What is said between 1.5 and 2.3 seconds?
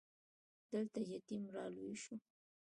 را لوی شو.